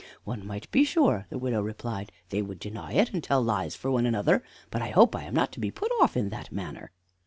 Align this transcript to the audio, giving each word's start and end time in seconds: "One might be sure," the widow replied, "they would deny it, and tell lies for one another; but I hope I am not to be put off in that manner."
"One 0.23 0.47
might 0.47 0.71
be 0.71 0.83
sure," 0.83 1.27
the 1.29 1.37
widow 1.37 1.61
replied, 1.61 2.11
"they 2.29 2.41
would 2.41 2.57
deny 2.57 2.93
it, 2.93 3.13
and 3.13 3.23
tell 3.23 3.39
lies 3.43 3.75
for 3.75 3.91
one 3.91 4.07
another; 4.07 4.41
but 4.71 4.81
I 4.81 4.89
hope 4.89 5.15
I 5.15 5.25
am 5.25 5.35
not 5.35 5.51
to 5.51 5.59
be 5.59 5.69
put 5.69 5.91
off 6.01 6.17
in 6.17 6.29
that 6.29 6.51
manner." 6.51 6.89